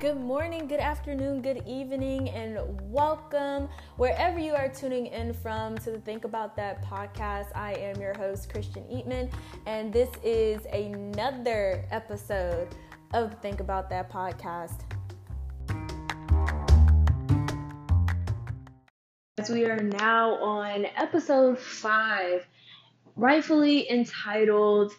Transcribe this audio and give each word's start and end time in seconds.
Good 0.00 0.18
morning, 0.18 0.66
good 0.66 0.80
afternoon, 0.80 1.42
good 1.42 1.62
evening, 1.66 2.30
and 2.30 2.58
welcome 2.90 3.68
wherever 3.98 4.38
you 4.38 4.54
are 4.54 4.70
tuning 4.70 5.08
in 5.08 5.34
from 5.34 5.76
to 5.76 5.90
the 5.90 5.98
Think 5.98 6.24
About 6.24 6.56
That 6.56 6.82
podcast. 6.82 7.54
I 7.54 7.74
am 7.74 8.00
your 8.00 8.14
host, 8.16 8.50
Christian 8.50 8.82
Eatman, 8.84 9.30
and 9.66 9.92
this 9.92 10.08
is 10.24 10.64
another 10.72 11.84
episode 11.90 12.68
of 13.12 13.34
Think 13.42 13.60
About 13.60 13.90
That 13.90 14.10
podcast. 14.10 14.80
As 19.36 19.50
we 19.50 19.66
are 19.66 19.82
now 19.82 20.36
on 20.36 20.86
episode 20.96 21.58
five, 21.58 22.46
rightfully 23.16 23.90
entitled 23.90 24.94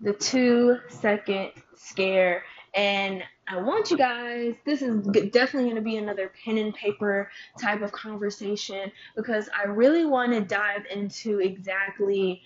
The 0.00 0.14
Two 0.14 0.78
Second 0.88 1.50
Scare. 1.74 2.42
And 2.76 3.22
I 3.48 3.56
want 3.56 3.90
you 3.90 3.96
guys, 3.96 4.54
this 4.66 4.82
is 4.82 5.00
definitely 5.06 5.70
going 5.70 5.76
to 5.76 5.80
be 5.80 5.96
another 5.96 6.30
pen 6.44 6.58
and 6.58 6.74
paper 6.74 7.30
type 7.58 7.80
of 7.80 7.90
conversation 7.90 8.92
because 9.16 9.48
I 9.56 9.66
really 9.66 10.04
want 10.04 10.32
to 10.32 10.42
dive 10.42 10.84
into 10.92 11.40
exactly 11.40 12.42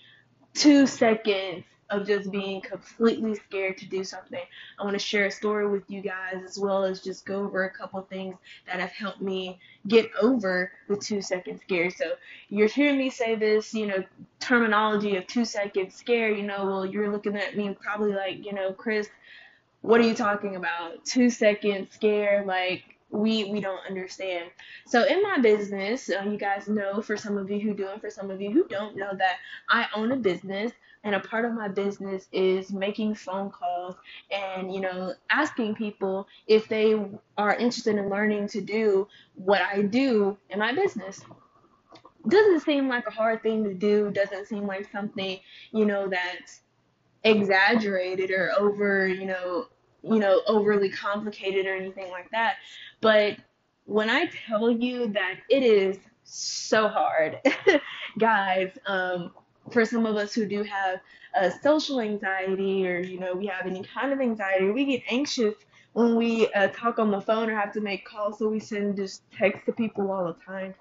two 0.53 0.87
seconds 0.87 1.65
of 1.89 2.07
just 2.07 2.31
being 2.31 2.61
completely 2.61 3.35
scared 3.35 3.77
to 3.77 3.85
do 3.85 4.03
something. 4.05 4.39
I 4.79 4.83
want 4.83 4.93
to 4.93 4.99
share 4.99 5.25
a 5.25 5.31
story 5.31 5.67
with 5.67 5.83
you 5.89 6.01
guys 6.01 6.41
as 6.45 6.57
well 6.57 6.85
as 6.85 7.01
just 7.01 7.25
go 7.25 7.43
over 7.43 7.65
a 7.65 7.69
couple 7.69 8.01
things 8.03 8.35
that 8.65 8.79
have 8.79 8.91
helped 8.91 9.21
me 9.21 9.59
get 9.87 10.09
over 10.21 10.71
the 10.87 10.95
two 10.95 11.21
second 11.21 11.59
scare. 11.59 11.89
So 11.89 12.13
you're 12.47 12.69
hearing 12.69 12.97
me 12.97 13.09
say 13.09 13.35
this, 13.35 13.73
you 13.73 13.87
know, 13.87 14.03
terminology 14.39 15.17
of 15.17 15.27
two 15.27 15.43
second 15.43 15.91
scare, 15.91 16.31
you 16.31 16.43
know, 16.43 16.65
well, 16.65 16.85
you're 16.85 17.11
looking 17.11 17.35
at 17.35 17.57
me 17.57 17.75
probably 17.81 18.13
like, 18.13 18.45
you 18.45 18.53
know, 18.53 18.71
Chris, 18.71 19.09
what 19.81 19.99
are 19.99 20.07
you 20.07 20.13
talking 20.13 20.55
about? 20.55 21.03
Two 21.05 21.29
seconds 21.29 21.91
scare, 21.93 22.43
like 22.45 22.83
we 23.09 23.45
we 23.45 23.59
don't 23.59 23.85
understand. 23.87 24.49
So 24.85 25.03
in 25.05 25.21
my 25.21 25.39
business, 25.39 26.09
uh, 26.09 26.23
you 26.23 26.37
guys 26.37 26.67
know 26.67 27.01
for 27.01 27.17
some 27.17 27.37
of 27.37 27.49
you 27.49 27.59
who 27.59 27.73
do 27.73 27.87
and 27.87 27.99
for 27.99 28.09
some 28.09 28.31
of 28.31 28.41
you 28.41 28.51
who 28.51 28.67
don't 28.67 28.95
know 28.95 29.11
that 29.17 29.37
I 29.69 29.87
own 29.95 30.11
a 30.11 30.15
business 30.15 30.71
and 31.03 31.15
a 31.15 31.19
part 31.19 31.45
of 31.45 31.53
my 31.53 31.67
business 31.67 32.27
is 32.31 32.71
making 32.71 33.15
phone 33.15 33.49
calls 33.49 33.95
and 34.29 34.73
you 34.73 34.79
know 34.79 35.13
asking 35.29 35.75
people 35.75 36.27
if 36.47 36.67
they 36.67 36.95
are 37.37 37.55
interested 37.55 37.95
in 37.97 38.09
learning 38.09 38.47
to 38.49 38.61
do 38.61 39.07
what 39.35 39.61
I 39.61 39.81
do 39.81 40.37
in 40.49 40.59
my 40.59 40.73
business. 40.73 41.21
Doesn't 42.27 42.59
seem 42.59 42.87
like 42.87 43.07
a 43.07 43.11
hard 43.11 43.41
thing 43.41 43.63
to 43.63 43.73
do, 43.73 44.11
doesn't 44.11 44.45
seem 44.45 44.67
like 44.67 44.91
something, 44.91 45.39
you 45.71 45.85
know, 45.85 46.07
that's 46.07 46.61
exaggerated 47.23 48.31
or 48.31 48.51
over, 48.57 49.07
you 49.07 49.25
know, 49.25 49.67
you 50.03 50.19
know, 50.19 50.41
overly 50.47 50.89
complicated 50.89 51.65
or 51.65 51.75
anything 51.75 52.09
like 52.09 52.29
that. 52.31 52.55
But 53.01 53.37
when 53.85 54.09
I 54.09 54.25
tell 54.47 54.71
you 54.71 55.07
that 55.09 55.35
it 55.49 55.63
is 55.63 55.97
so 56.23 56.87
hard, 56.87 57.39
guys, 58.19 58.71
um, 58.87 59.31
for 59.71 59.85
some 59.85 60.05
of 60.05 60.15
us 60.15 60.33
who 60.33 60.45
do 60.45 60.63
have 60.63 60.99
a 61.35 61.51
social 61.61 62.01
anxiety 62.01 62.85
or 62.87 62.99
you 62.99 63.19
know 63.19 63.33
we 63.33 63.45
have 63.47 63.65
any 63.65 63.83
kind 63.83 64.11
of 64.11 64.19
anxiety, 64.19 64.71
we 64.71 64.85
get 64.85 65.03
anxious 65.09 65.55
when 65.93 66.15
we 66.15 66.51
uh, 66.53 66.67
talk 66.69 66.99
on 66.99 67.11
the 67.11 67.19
phone 67.21 67.49
or 67.49 67.55
have 67.55 67.73
to 67.73 67.81
make 67.81 68.05
calls, 68.05 68.39
so 68.39 68.47
we 68.47 68.59
send 68.59 68.95
just 68.95 69.23
text 69.31 69.65
to 69.65 69.73
people 69.73 70.09
all 70.09 70.25
the 70.25 70.35
time 70.45 70.73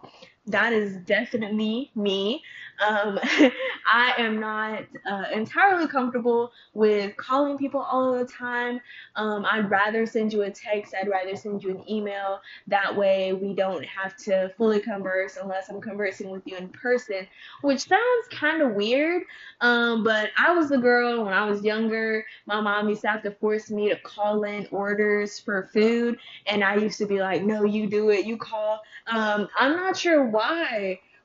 that 0.50 0.72
is 0.72 0.96
definitely 0.98 1.90
me. 1.94 2.42
Um, 2.86 3.18
I 3.86 4.14
am 4.18 4.40
not 4.40 4.84
uh, 5.08 5.24
entirely 5.32 5.86
comfortable 5.86 6.52
with 6.74 7.16
calling 7.16 7.58
people 7.58 7.80
all 7.80 8.18
the 8.18 8.24
time. 8.24 8.80
Um, 9.16 9.44
I'd 9.48 9.70
rather 9.70 10.06
send 10.06 10.32
you 10.32 10.42
a 10.42 10.50
text, 10.50 10.94
I'd 11.00 11.08
rather 11.08 11.36
send 11.36 11.62
you 11.62 11.70
an 11.70 11.90
email. 11.90 12.40
That 12.66 12.96
way, 12.96 13.32
we 13.32 13.54
don't 13.54 13.84
have 13.84 14.16
to 14.18 14.52
fully 14.56 14.80
converse 14.80 15.38
unless 15.40 15.68
I'm 15.68 15.80
conversing 15.80 16.30
with 16.30 16.46
you 16.46 16.56
in 16.56 16.68
person, 16.68 17.26
which 17.62 17.80
sounds 17.86 18.28
kind 18.30 18.62
of 18.62 18.72
weird. 18.72 19.24
Um, 19.60 20.02
but 20.04 20.30
I 20.38 20.52
was 20.52 20.68
the 20.70 20.78
girl 20.78 21.24
when 21.24 21.34
I 21.34 21.44
was 21.44 21.62
younger. 21.62 22.24
My 22.46 22.60
mom 22.60 22.88
used 22.88 23.02
to 23.02 23.08
have 23.08 23.22
to 23.24 23.30
force 23.32 23.70
me 23.70 23.90
to 23.90 23.96
call 23.96 24.44
in 24.44 24.66
orders 24.70 25.38
for 25.38 25.68
food, 25.72 26.18
and 26.46 26.64
I 26.64 26.76
used 26.76 26.98
to 26.98 27.06
be 27.06 27.20
like, 27.20 27.42
no, 27.42 27.64
you 27.64 27.86
do 27.86 28.10
it, 28.10 28.24
you 28.24 28.36
call. 28.36 28.80
Um, 29.06 29.48
I'm 29.58 29.76
not 29.76 29.96
sure 29.96 30.24
why 30.24 30.39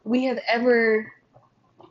we 0.04 0.26
have 0.26 0.40
ever 0.48 1.12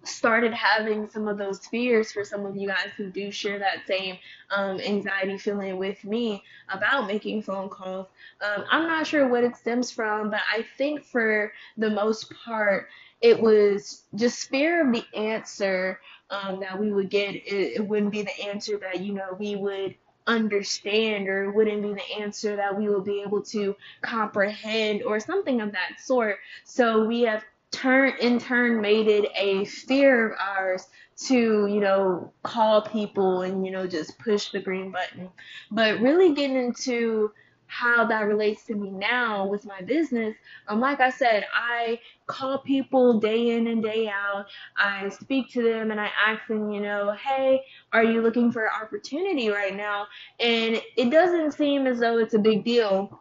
started 0.04 0.52
having 0.52 1.08
some 1.08 1.28
of 1.28 1.38
those 1.38 1.66
fears 1.66 2.12
for 2.12 2.24
some 2.24 2.44
of 2.44 2.56
you 2.56 2.68
guys 2.68 2.90
who 2.96 3.10
do 3.10 3.30
share 3.30 3.58
that 3.58 3.86
same 3.86 4.18
um, 4.50 4.78
anxiety 4.80 5.38
feeling 5.38 5.78
with 5.78 6.02
me 6.04 6.42
about 6.68 7.06
making 7.06 7.42
phone 7.42 7.68
calls. 7.68 8.06
Um, 8.42 8.64
I'm 8.70 8.86
not 8.86 9.06
sure 9.06 9.28
what 9.28 9.44
it 9.44 9.56
stems 9.56 9.90
from, 9.90 10.30
but 10.30 10.40
I 10.52 10.64
think 10.76 11.04
for 11.04 11.52
the 11.76 11.90
most 11.90 12.32
part, 12.44 12.88
it 13.20 13.40
was 13.40 14.02
just 14.14 14.48
fear 14.50 14.86
of 14.86 14.92
the 14.92 15.04
answer 15.16 16.00
um, 16.30 16.60
that 16.60 16.78
we 16.78 16.92
would 16.92 17.08
get. 17.08 17.34
It, 17.34 17.76
it 17.76 17.88
wouldn't 17.88 18.12
be 18.12 18.22
the 18.22 18.40
answer 18.46 18.78
that, 18.78 19.00
you 19.00 19.14
know, 19.14 19.36
we 19.38 19.56
would 19.56 19.94
understand 20.26 21.28
or 21.28 21.50
wouldn't 21.52 21.82
be 21.82 21.92
the 21.92 22.22
answer 22.22 22.56
that 22.56 22.76
we 22.76 22.88
will 22.88 23.02
be 23.02 23.22
able 23.22 23.42
to 23.42 23.76
comprehend 24.02 25.02
or 25.02 25.20
something 25.20 25.60
of 25.60 25.72
that 25.72 26.00
sort. 26.00 26.38
So 26.64 27.04
we 27.04 27.22
have 27.22 27.44
turn 27.70 28.12
in 28.20 28.38
turn 28.38 28.80
made 28.80 29.08
it 29.08 29.30
a 29.36 29.64
fear 29.64 30.30
of 30.30 30.38
ours 30.38 30.86
to 31.16 31.66
you 31.66 31.80
know 31.80 32.32
call 32.44 32.82
people 32.82 33.42
and 33.42 33.66
you 33.66 33.72
know 33.72 33.84
just 33.84 34.16
push 34.18 34.52
the 34.52 34.60
green 34.60 34.92
button 34.92 35.28
but 35.72 35.98
really 36.00 36.34
getting 36.34 36.56
into 36.56 37.32
how 37.66 38.04
that 38.06 38.20
relates 38.20 38.64
to 38.64 38.74
me 38.74 38.90
now 38.90 39.46
with 39.46 39.64
my 39.66 39.80
business. 39.80 40.36
Um, 40.68 40.78
like 40.78 41.00
I 41.00 41.10
said, 41.10 41.44
I 41.52 41.98
call 42.26 42.58
people 42.58 43.20
day 43.20 43.50
in 43.50 43.66
and 43.66 43.82
day 43.82 44.08
out. 44.08 44.46
I 44.76 45.08
speak 45.10 45.50
to 45.52 45.62
them 45.62 45.90
and 45.90 46.00
I 46.00 46.10
ask 46.26 46.46
them, 46.48 46.70
you 46.70 46.80
know, 46.80 47.12
hey, 47.12 47.62
are 47.92 48.04
you 48.04 48.22
looking 48.22 48.50
for 48.50 48.64
an 48.64 48.72
opportunity 48.82 49.48
right 49.48 49.74
now? 49.74 50.06
And 50.40 50.80
it 50.96 51.10
doesn't 51.10 51.52
seem 51.52 51.86
as 51.86 52.00
though 52.00 52.18
it's 52.18 52.34
a 52.34 52.38
big 52.38 52.64
deal 52.64 53.20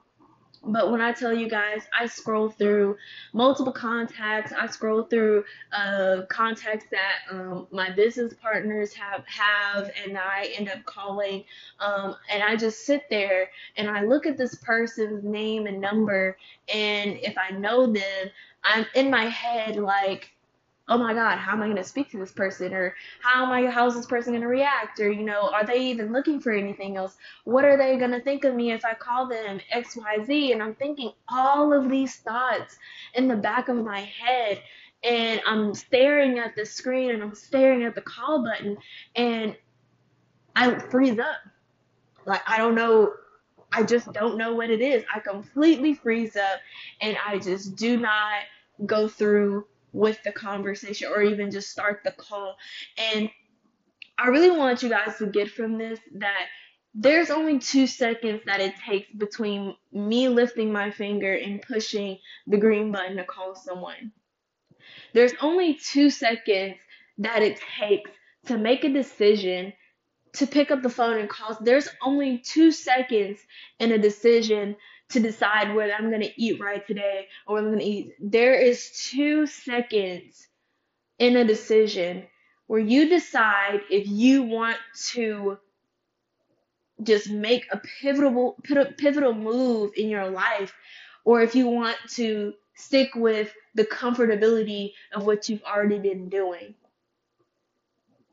but 0.66 0.92
when 0.92 1.02
I 1.02 1.12
tell 1.12 1.34
you 1.34 1.50
guys, 1.50 1.84
I 1.98 2.08
scroll 2.08 2.50
through 2.50 2.96
multiple 3.34 3.74
contacts. 3.74 4.54
I 4.58 4.68
scroll 4.68 5.04
through 5.04 5.44
uh, 5.74 6.22
contacts 6.30 6.86
that 6.92 7.20
um, 7.30 7.68
my 7.72 7.90
business 7.90 8.34
partners 8.42 8.94
have 8.94 9.26
have, 9.28 9.92
and 10.04 10.18
I 10.18 10.54
end 10.58 10.70
up 10.70 10.86
calling. 10.86 11.44
Um, 11.80 12.16
and 12.32 12.42
I 12.42 12.56
just 12.56 12.86
sit 12.86 13.04
there 13.10 13.50
and 13.76 13.90
I 13.90 14.04
look 14.04 14.26
at 14.26 14.38
this 14.38 14.56
person's 14.56 15.24
name 15.26 15.68
and 15.68 15.82
number, 15.82 16.38
and 16.74 17.18
if 17.22 17.36
I 17.38 17.54
know 17.54 17.86
them, 17.86 18.30
I'm 18.64 18.86
in 18.96 19.10
my 19.10 19.26
head 19.26 19.76
like, 19.76 20.34
oh 20.90 20.98
my 20.98 21.14
god 21.14 21.38
how 21.38 21.54
am 21.54 21.62
i 21.62 21.66
going 21.66 21.78
to 21.78 21.84
speak 21.84 22.10
to 22.12 22.18
this 22.18 22.32
person? 22.32 22.74
Or 22.74 22.96
how 23.22 23.46
am 23.46 23.52
i 23.52 23.70
how's 23.70 23.96
this 23.96 24.06
person 24.06 24.34
going 24.34 24.42
to 24.42 24.48
react? 24.48 25.00
Or 25.00 25.12
you 25.12 25.24
know 25.24 25.50
are 25.54 25.66
they 25.66 25.80
even 25.80 26.12
looking 26.12 26.40
for 26.40 26.52
anything 26.52 26.98
else? 26.98 27.16
What 27.46 27.66
are 27.66 27.78
they 27.78 27.98
going 27.98 28.12
to 28.12 28.22
think 28.22 28.44
of 28.44 28.54
me 28.54 28.72
if 28.72 28.84
i 28.84 28.94
call 28.94 29.28
them 29.28 29.60
xyz 29.74 30.52
and 30.52 30.62
i'm 30.62 30.76
thinking 30.76 31.12
all 31.30 31.74
of 31.74 31.90
these 31.90 32.18
thoughts 32.18 32.78
in 33.14 33.28
the 33.28 33.36
back 33.36 33.70
of 33.70 33.78
my 33.78 34.02
head. 34.02 34.62
And 35.04 35.42
i'm 35.46 35.74
staring 35.74 36.40
at 36.40 36.56
the 36.56 36.66
screen 36.66 37.12
and 37.12 37.24
i'm 37.24 37.36
staring 37.36 37.84
at 37.84 37.96
the 37.96 38.02
call 38.02 38.44
button 38.44 38.78
and 39.16 39.56
i 40.56 40.78
freeze 40.80 41.20
up. 41.20 41.38
Like 42.26 42.42
i 42.48 42.58
don't 42.58 42.76
know 42.76 43.14
I 43.76 43.82
just 43.82 44.14
don't 44.14 44.38
know 44.38 44.54
what 44.54 44.70
it 44.70 44.82
is. 44.82 45.04
I 45.12 45.20
completely 45.20 45.96
freeze 45.96 46.36
up 46.36 46.60
and 47.02 47.18
I 47.26 47.40
just 47.40 47.76
do 47.76 47.98
not 47.98 48.42
go 48.86 49.08
through 49.08 49.66
with 49.92 50.22
the 50.24 50.32
conversation 50.32 51.10
or 51.14 51.22
even 51.22 51.52
just 51.52 51.70
start 51.70 52.02
the 52.04 52.12
call. 52.12 52.56
And 52.98 53.30
I 54.18 54.28
really 54.28 54.52
want 54.52 54.84
you 54.84 54.90
guys 54.90 55.18
to 55.18 55.28
get 55.28 55.50
from 55.50 55.78
this 55.78 56.00
that 56.16 56.48
there's 56.96 57.32
only 57.32 57.60
two 57.60 57.88
seconds 57.88 58.42
that 58.46 58.60
it 58.60 58.76
takes 58.88 59.12
between 59.12 59.76
me 59.92 60.28
lifting 60.28 60.72
my 60.72 60.92
finger 60.92 61.34
and 61.34 61.62
pushing 61.62 62.20
the 62.48 62.58
green 62.58 62.92
button 62.92 63.18
to 63.18 63.24
call 63.24 63.56
someone. 63.56 64.12
There's 65.14 65.34
only 65.42 65.76
two 65.76 66.10
seconds 66.10 66.76
that 67.18 67.42
it 67.42 67.60
takes 67.80 68.12
to 68.46 68.58
make 68.58 68.84
a 68.84 68.90
decision 68.90 69.74
to 70.34 70.48
pick 70.48 70.72
up 70.72 70.82
the 70.82 70.90
phone 70.90 71.20
and 71.20 71.30
call. 71.30 71.58
There's 71.62 71.90
only 72.04 72.40
two 72.40 72.72
seconds 72.72 73.40
in 73.80 73.92
a 73.92 73.98
decision 73.98 74.76
to 75.10 75.20
decide 75.20 75.76
whether 75.76 75.94
I'm 75.94 76.12
gonna 76.12 76.30
eat 76.38 76.60
right 76.60 76.86
today 76.86 77.28
or 77.48 77.56
whether 77.56 77.68
I'm 77.68 77.74
gonna 77.74 77.86
eat. 77.86 78.14
There 78.20 78.56
is 78.56 78.92
two 79.10 79.46
seconds 79.48 80.48
in 81.20 81.38
a 81.38 81.46
decision 81.46 82.26
where 82.68 82.80
you 82.80 83.10
decide 83.10 83.82
if 83.90 84.08
you 84.08 84.44
want 84.44 84.78
to 85.12 85.58
just 87.04 87.30
make 87.30 87.66
a 87.72 87.82
pivotal 88.02 88.56
pivotal 88.98 89.34
move 89.34 89.92
in 89.96 90.10
your 90.10 90.30
life 90.30 90.74
or 91.26 91.42
if 91.42 91.56
you 91.56 91.68
want 91.68 91.98
to 92.12 92.54
stick 92.76 93.10
with 93.16 93.54
the 93.76 93.86
comfortability 93.86 94.94
of 95.14 95.26
what 95.26 95.50
you've 95.50 95.64
already 95.64 96.00
been 96.00 96.30
doing. 96.30 96.76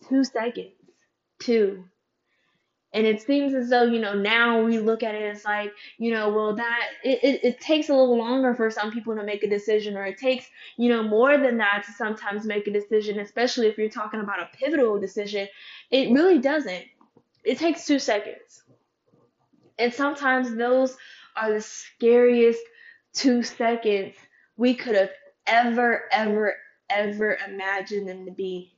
Two 0.09 0.25
seconds. 0.25 0.73
Two. 1.41 1.85
And 2.93 3.07
it 3.07 3.23
seems 3.23 3.55
as 3.55 3.71
though, 3.71 3.85
you 3.85 4.01
know, 4.01 4.15
now 4.15 4.63
we 4.63 4.79
look 4.79 5.05
at 5.05 5.15
it 5.15 5.23
as 5.23 5.45
like, 5.45 5.73
you 5.99 6.11
know, 6.11 6.29
well, 6.31 6.57
that 6.57 6.89
it, 7.05 7.23
it, 7.23 7.45
it 7.45 7.61
takes 7.61 7.89
a 7.89 7.95
little 7.95 8.19
longer 8.19 8.53
for 8.55 8.69
some 8.71 8.91
people 8.91 9.15
to 9.15 9.23
make 9.23 9.45
a 9.45 9.49
decision, 9.49 9.97
or 9.97 10.05
it 10.05 10.19
takes, 10.19 10.47
you 10.77 10.89
know, 10.89 11.03
more 11.03 11.39
than 11.39 11.59
that 11.59 11.85
to 11.87 11.93
sometimes 11.93 12.45
make 12.45 12.67
a 12.67 12.73
decision, 12.73 13.21
especially 13.21 13.69
if 13.69 13.79
you're 13.79 13.89
talking 13.89 14.21
about 14.21 14.41
a 14.41 14.49
pivotal 14.57 14.99
decision. 14.99 15.47
It 15.91 16.11
really 16.11 16.39
doesn't. 16.39 16.85
It 17.45 17.59
takes 17.59 17.87
two 17.87 18.01
seconds. 18.01 18.65
And 19.79 19.95
sometimes 19.95 20.55
those 20.57 20.97
are 21.37 21.53
the 21.53 21.61
scariest 21.61 22.61
two 23.15 23.43
seconds 23.43 24.15
we 24.57 24.75
could 24.75 24.97
have 24.97 25.11
ever, 25.47 26.03
ever, 26.13 26.55
ever 26.91 27.39
imagined 27.49 28.09
them 28.09 28.27
to 28.27 28.33
be. 28.33 28.75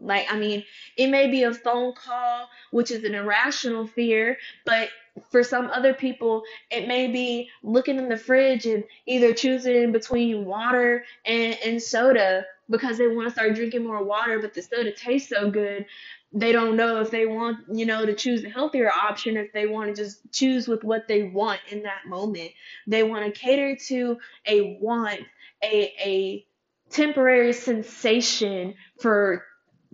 Like, 0.00 0.26
I 0.30 0.38
mean, 0.38 0.64
it 0.96 1.08
may 1.08 1.30
be 1.30 1.44
a 1.44 1.54
phone 1.54 1.94
call, 1.94 2.48
which 2.70 2.90
is 2.90 3.04
an 3.04 3.14
irrational 3.14 3.86
fear, 3.86 4.36
but 4.64 4.88
for 5.30 5.42
some 5.44 5.70
other 5.70 5.94
people, 5.94 6.42
it 6.70 6.88
may 6.88 7.06
be 7.06 7.48
looking 7.62 7.98
in 7.98 8.08
the 8.08 8.16
fridge 8.16 8.66
and 8.66 8.84
either 9.06 9.32
choosing 9.32 9.92
between 9.92 10.44
water 10.44 11.04
and, 11.24 11.56
and 11.64 11.82
soda 11.82 12.44
because 12.68 12.98
they 12.98 13.06
want 13.06 13.28
to 13.28 13.32
start 13.32 13.54
drinking 13.54 13.84
more 13.84 14.02
water, 14.02 14.40
but 14.40 14.54
the 14.54 14.62
soda 14.62 14.92
tastes 14.92 15.28
so 15.28 15.50
good. 15.50 15.86
They 16.32 16.50
don't 16.50 16.76
know 16.76 17.00
if 17.00 17.10
they 17.12 17.26
want, 17.26 17.58
you 17.72 17.86
know, 17.86 18.04
to 18.04 18.14
choose 18.14 18.42
a 18.42 18.48
healthier 18.48 18.90
option, 18.90 19.36
if 19.36 19.52
they 19.52 19.66
want 19.66 19.94
to 19.94 20.02
just 20.02 20.20
choose 20.32 20.66
with 20.66 20.82
what 20.82 21.06
they 21.06 21.22
want 21.22 21.60
in 21.70 21.84
that 21.84 22.06
moment. 22.08 22.50
They 22.88 23.04
want 23.04 23.24
to 23.32 23.40
cater 23.40 23.76
to 23.88 24.18
a 24.46 24.78
want, 24.80 25.20
a, 25.62 25.92
a 26.00 26.46
temporary 26.90 27.52
sensation 27.52 28.74
for 28.98 29.44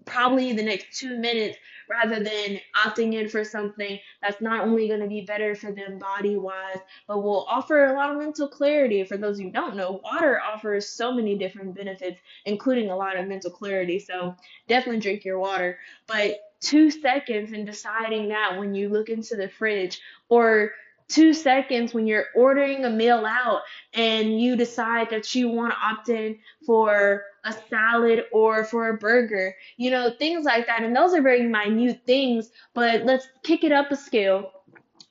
probably 0.05 0.53
the 0.53 0.63
next 0.63 0.99
two 0.99 1.19
minutes 1.19 1.59
rather 1.89 2.23
than 2.23 2.61
opting 2.77 3.15
in 3.15 3.29
for 3.29 3.45
something 3.45 3.99
that's 4.23 4.41
not 4.41 4.61
only 4.61 4.87
going 4.87 5.01
to 5.01 5.09
be 5.09 5.23
better 5.23 5.55
for 5.55 5.73
them 5.73 5.99
body 5.99 6.37
wise, 6.37 6.79
but 7.09 7.23
will 7.23 7.45
offer 7.49 7.87
a 7.87 7.93
lot 7.95 8.11
of 8.11 8.19
mental 8.19 8.49
clarity. 8.49 9.03
For 9.05 9.17
those 9.17 9.41
who 9.41 9.51
don't 9.51 9.77
know, 9.77 10.01
water 10.05 10.41
offers 10.41 10.89
so 10.89 11.13
many 11.13 11.37
different 11.37 11.75
benefits, 11.75 12.21
including 12.45 12.91
a 12.91 12.97
lot 12.97 13.17
of 13.17 13.27
mental 13.27 13.51
clarity. 13.51 13.99
So 13.99 14.37
definitely 14.69 15.01
drink 15.01 15.25
your 15.25 15.39
water. 15.39 15.79
But 16.07 16.39
two 16.61 16.91
seconds 16.91 17.53
in 17.53 17.65
deciding 17.65 18.29
that 18.29 18.59
when 18.59 18.75
you 18.75 18.89
look 18.89 19.09
into 19.09 19.35
the 19.35 19.49
fridge 19.49 20.01
or 20.29 20.73
two 21.11 21.35
seconds 21.35 21.93
when 21.93 22.07
you're 22.07 22.27
ordering 22.35 22.85
a 22.85 22.91
meal 22.91 23.27
out 23.27 23.63
and 23.95 24.41
you 24.41 24.57
decide 24.57 25.11
that 25.11 25.35
you 25.35 25.49
want 25.49 25.73
to 25.73 25.79
opt 25.79 26.09
in 26.09 26.39
for 26.65 27.25
a 27.45 27.55
salad 27.69 28.25
or 28.33 28.65
for 28.65 28.89
a 28.89 28.97
burger, 28.97 29.55
you 29.77 29.91
know, 29.91 30.11
things 30.19 30.45
like 30.45 30.67
that. 30.67 30.83
And 30.83 30.95
those 30.95 31.15
are 31.15 31.23
very 31.23 31.43
minute 31.43 32.03
things, 32.07 32.51
but 32.75 33.05
let's 33.05 33.29
kick 33.43 33.65
it 33.65 33.73
up 33.73 33.91
a 33.91 33.97
scale. 33.97 34.53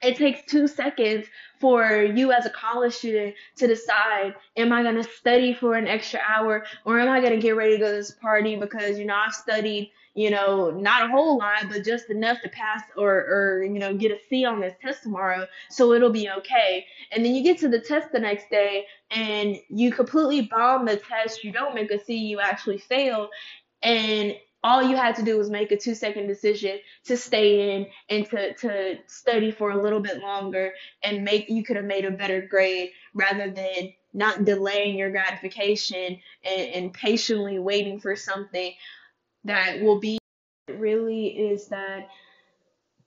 It 0.01 0.15
takes 0.15 0.49
two 0.49 0.67
seconds 0.67 1.27
for 1.59 2.03
you 2.03 2.31
as 2.31 2.45
a 2.45 2.49
college 2.51 2.93
student 2.93 3.35
to 3.57 3.67
decide 3.67 4.33
am 4.55 4.71
I 4.71 4.81
going 4.81 4.95
to 4.95 5.03
study 5.03 5.53
for 5.53 5.75
an 5.75 5.87
extra 5.87 6.21
hour 6.25 6.63
or 6.85 6.99
am 6.99 7.09
I 7.09 7.19
going 7.19 7.33
to 7.33 7.41
get 7.41 7.57
ready 7.57 7.73
to 7.73 7.79
go 7.79 7.91
to 7.91 7.97
this 7.97 8.11
party 8.11 8.55
because, 8.55 8.97
you 8.97 9.05
know, 9.05 9.15
I've 9.15 9.33
studied 9.33 9.91
you 10.15 10.29
know, 10.29 10.71
not 10.71 11.03
a 11.03 11.07
whole 11.07 11.37
lot, 11.37 11.69
but 11.69 11.83
just 11.83 12.09
enough 12.09 12.41
to 12.41 12.49
pass 12.49 12.81
or, 12.97 13.11
or, 13.11 13.63
you 13.63 13.79
know, 13.79 13.93
get 13.93 14.11
a 14.11 14.17
C 14.29 14.45
on 14.45 14.59
this 14.59 14.73
test 14.81 15.03
tomorrow, 15.03 15.45
so 15.69 15.93
it'll 15.93 16.09
be 16.09 16.29
okay. 16.29 16.85
And 17.11 17.23
then 17.23 17.35
you 17.35 17.43
get 17.43 17.59
to 17.59 17.69
the 17.69 17.79
test 17.79 18.11
the 18.11 18.19
next 18.19 18.49
day 18.49 18.85
and 19.11 19.57
you 19.69 19.91
completely 19.91 20.41
bomb 20.41 20.85
the 20.85 20.97
test, 20.97 21.43
you 21.43 21.51
don't 21.51 21.75
make 21.75 21.91
a 21.91 22.03
C, 22.03 22.15
you 22.15 22.39
actually 22.39 22.79
fail, 22.79 23.29
and 23.81 24.35
all 24.63 24.83
you 24.83 24.97
had 24.97 25.15
to 25.15 25.23
do 25.23 25.37
was 25.37 25.49
make 25.49 25.71
a 25.71 25.77
two 25.77 25.95
second 25.95 26.27
decision 26.27 26.79
to 27.05 27.15
stay 27.15 27.75
in 27.75 27.87
and 28.09 28.29
to, 28.29 28.53
to 28.55 28.97
study 29.07 29.51
for 29.51 29.71
a 29.71 29.81
little 29.81 30.01
bit 30.01 30.19
longer 30.19 30.73
and 31.01 31.23
make 31.23 31.49
you 31.49 31.63
could 31.63 31.77
have 31.77 31.85
made 31.85 32.03
a 32.03 32.11
better 32.11 32.41
grade 32.41 32.91
rather 33.13 33.49
than 33.49 33.93
not 34.13 34.43
delaying 34.43 34.97
your 34.97 35.11
gratification 35.11 36.19
and, 36.43 36.71
and 36.73 36.93
patiently 36.93 37.59
waiting 37.59 37.99
for 37.99 38.15
something 38.15 38.73
that 39.45 39.81
will 39.81 39.99
be 39.99 40.17
really 40.69 41.27
is 41.27 41.67
that 41.69 42.07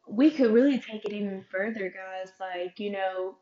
we 0.09 0.31
could 0.31 0.53
really 0.53 0.79
take 0.79 1.05
it 1.05 1.13
even 1.13 1.45
further, 1.51 1.91
guys. 1.91 2.33
Like, 2.41 2.79
you 2.81 2.91
know, 2.93 3.37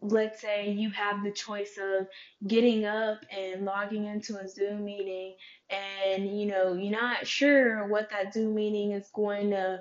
let's 0.00 0.40
say 0.40 0.70
you 0.70 0.90
have 0.90 1.22
the 1.22 1.30
choice 1.30 1.78
of 1.80 2.06
getting 2.46 2.84
up 2.84 3.20
and 3.30 3.64
logging 3.64 4.06
into 4.06 4.36
a 4.36 4.48
Zoom 4.48 4.84
meeting 4.84 5.36
and 5.70 6.38
you 6.38 6.46
know, 6.46 6.74
you're 6.74 6.90
not 6.90 7.26
sure 7.26 7.86
what 7.86 8.10
that 8.10 8.34
Zoom 8.34 8.54
meeting 8.54 8.92
is 8.92 9.08
going 9.14 9.50
to 9.50 9.80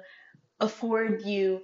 afford 0.59 1.23
you 1.23 1.61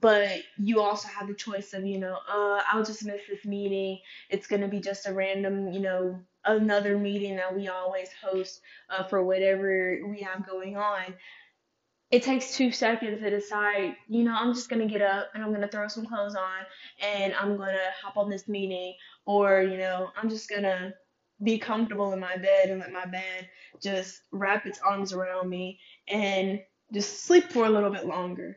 but 0.00 0.40
you 0.58 0.80
also 0.80 1.08
have 1.08 1.28
the 1.28 1.34
choice 1.34 1.72
of 1.72 1.84
you 1.86 1.98
know 1.98 2.18
uh 2.28 2.60
i'll 2.70 2.84
just 2.84 3.04
miss 3.04 3.22
this 3.28 3.44
meeting. 3.44 3.98
It's 4.30 4.46
going 4.46 4.62
to 4.62 4.68
be 4.68 4.80
just 4.80 5.06
a 5.06 5.12
random 5.12 5.72
you 5.72 5.80
know 5.80 6.20
another 6.44 6.98
meeting 6.98 7.36
that 7.36 7.54
we 7.54 7.68
always 7.68 8.08
host 8.22 8.60
uh, 8.90 9.04
for 9.04 9.22
whatever 9.22 9.98
we 10.08 10.20
have 10.20 10.46
going 10.46 10.76
on. 10.76 11.14
It 12.10 12.22
takes 12.22 12.56
two 12.56 12.70
seconds 12.70 13.20
to 13.20 13.30
decide 13.30 13.96
you 14.08 14.24
know 14.24 14.34
i'm 14.34 14.54
just 14.54 14.68
going 14.68 14.86
to 14.86 14.92
get 14.92 15.02
up 15.02 15.28
and 15.34 15.42
i'm 15.42 15.50
going 15.50 15.62
to 15.62 15.68
throw 15.68 15.88
some 15.88 16.06
clothes 16.06 16.36
on 16.36 16.64
and 17.00 17.34
i'm 17.34 17.56
going 17.56 17.74
to 17.74 17.90
hop 18.02 18.16
on 18.16 18.30
this 18.30 18.48
meeting. 18.48 18.94
Or 19.26 19.62
you 19.62 19.78
know 19.78 20.10
i'm 20.16 20.28
just 20.28 20.48
going 20.48 20.62
to 20.62 20.94
be 21.42 21.58
comfortable 21.58 22.12
in 22.12 22.20
my 22.20 22.36
bed 22.36 22.68
and 22.68 22.80
let 22.80 22.92
my 22.92 23.06
bed 23.06 23.48
just 23.80 24.22
wrap 24.32 24.66
its 24.66 24.80
arms 24.80 25.12
around 25.12 25.48
me 25.48 25.78
and 26.08 26.60
just 26.92 27.24
sleep 27.24 27.52
for 27.52 27.66
a 27.66 27.70
little 27.70 27.90
bit 27.90 28.06
longer 28.06 28.56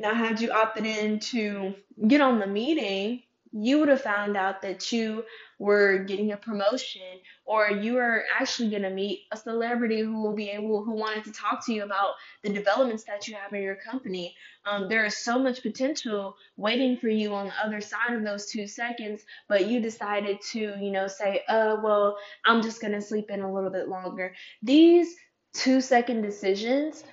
now, 0.00 0.14
had 0.14 0.40
you 0.40 0.50
opted 0.50 0.86
in 0.86 1.20
to 1.20 1.74
get 2.08 2.22
on 2.22 2.38
the 2.38 2.46
meeting, 2.46 3.22
you 3.52 3.78
would 3.80 3.88
have 3.88 4.00
found 4.00 4.36
out 4.36 4.62
that 4.62 4.92
you 4.92 5.24
were 5.58 5.98
getting 5.98 6.32
a 6.32 6.36
promotion 6.36 7.02
or 7.44 7.68
you 7.68 7.94
were 7.94 8.24
actually 8.38 8.70
going 8.70 8.82
to 8.82 8.90
meet 8.90 9.24
a 9.32 9.36
celebrity 9.36 10.00
who 10.00 10.22
will 10.22 10.34
be 10.34 10.48
able 10.48 10.82
who 10.84 10.92
wanted 10.92 11.24
to 11.24 11.32
talk 11.32 11.66
to 11.66 11.72
you 11.74 11.82
about 11.82 12.14
the 12.42 12.48
developments 12.48 13.04
that 13.04 13.28
you 13.28 13.34
have 13.34 13.52
in 13.52 13.60
your 13.60 13.74
company. 13.74 14.34
Um, 14.64 14.88
there 14.88 15.04
is 15.04 15.18
so 15.18 15.38
much 15.38 15.62
potential 15.62 16.36
waiting 16.56 16.96
for 16.96 17.08
you 17.08 17.34
on 17.34 17.48
the 17.48 17.52
other 17.62 17.82
side 17.82 18.14
of 18.14 18.24
those 18.24 18.46
two 18.46 18.66
seconds 18.66 19.22
but 19.48 19.66
you 19.66 19.80
decided 19.80 20.40
to 20.52 20.60
you 20.80 20.90
know 20.90 21.08
say 21.08 21.42
uh 21.48 21.76
well 21.82 22.16
i'm 22.46 22.62
just 22.62 22.80
going 22.80 22.92
to 22.92 23.00
sleep 23.00 23.30
in 23.30 23.40
a 23.40 23.52
little 23.52 23.70
bit 23.70 23.88
longer. 23.88 24.34
These 24.62 25.14
two 25.52 25.80
second 25.80 26.22
decisions 26.22 27.04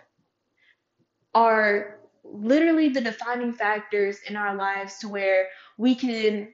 are 1.34 1.98
literally 2.32 2.90
the 2.90 3.02
defining 3.02 3.54
factors 3.54 4.20
in 4.28 4.36
our 4.36 4.56
lives 4.56 5.00
to 5.00 5.08
where 5.08 5.48
we 5.78 5.96
can 5.96 6.54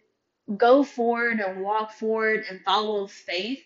go 0.57 0.83
forward 0.83 1.39
and 1.39 1.61
walk 1.61 1.93
forward 1.93 2.45
and 2.49 2.61
follow 2.63 3.07
faith 3.07 3.63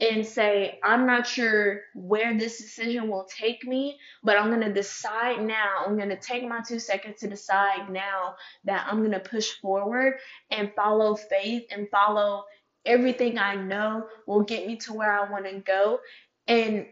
and 0.00 0.26
say, 0.26 0.78
I'm 0.84 1.06
not 1.06 1.26
sure 1.26 1.80
where 1.94 2.36
this 2.36 2.58
decision 2.58 3.08
will 3.08 3.24
take 3.24 3.64
me, 3.64 3.98
but 4.22 4.36
I'm 4.36 4.48
going 4.48 4.60
to 4.60 4.72
decide 4.72 5.40
now. 5.42 5.84
I'm 5.86 5.96
going 5.96 6.10
to 6.10 6.20
take 6.20 6.46
my 6.46 6.60
two 6.66 6.78
seconds 6.78 7.20
to 7.20 7.28
decide 7.28 7.88
now 7.90 8.34
that 8.64 8.86
I'm 8.90 8.98
going 8.98 9.12
to 9.12 9.20
push 9.20 9.52
forward 9.62 10.14
and 10.50 10.72
follow 10.74 11.16
faith 11.16 11.64
and 11.70 11.88
follow 11.88 12.44
everything 12.84 13.38
I 13.38 13.56
know 13.56 14.06
will 14.26 14.42
get 14.42 14.66
me 14.66 14.76
to 14.78 14.92
where 14.92 15.12
I 15.12 15.30
want 15.30 15.46
to 15.46 15.60
go 15.60 16.00
and 16.46 16.86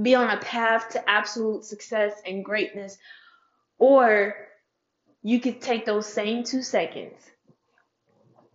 be 0.00 0.14
on 0.14 0.30
a 0.30 0.40
path 0.40 0.90
to 0.90 1.10
absolute 1.10 1.64
success 1.64 2.12
and 2.26 2.44
greatness 2.44 2.98
or 3.82 4.36
you 5.24 5.40
could 5.40 5.60
take 5.60 5.84
those 5.84 6.06
same 6.06 6.44
two 6.44 6.62
seconds 6.62 7.32